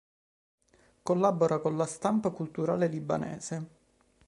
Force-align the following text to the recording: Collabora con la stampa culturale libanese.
Collabora 1.03 1.59
con 1.59 1.77
la 1.77 1.85
stampa 1.85 2.31
culturale 2.31 2.87
libanese. 2.87 3.67